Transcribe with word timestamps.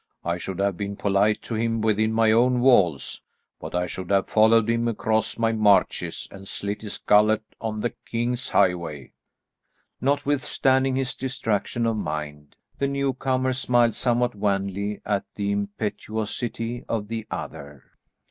I 0.25 0.39
should 0.39 0.57
have 0.57 0.77
been 0.77 0.95
polite 0.95 1.43
to 1.43 1.53
him 1.53 1.79
within 1.79 2.11
my 2.11 2.31
own 2.31 2.59
walls, 2.61 3.21
but 3.59 3.75
I 3.75 3.85
should 3.85 4.09
have 4.09 4.27
followed 4.27 4.67
him 4.67 4.87
across 4.87 5.37
my 5.37 5.51
marches 5.51 6.27
and 6.31 6.47
slit 6.47 6.81
his 6.81 6.97
gullet 6.97 7.43
on 7.61 7.81
the 7.81 7.91
king's 8.09 8.49
highway." 8.49 9.11
Notwithstanding 10.01 10.95
his 10.95 11.13
distraction 11.13 11.85
of 11.85 11.97
mind 11.97 12.55
the 12.79 12.87
newcomer 12.87 13.53
smiled 13.53 13.93
somewhat 13.93 14.33
wanly 14.33 15.01
at 15.05 15.25
the 15.35 15.51
impetuosity 15.51 16.83
of 16.89 17.07
the 17.07 17.27
other. 17.29 17.83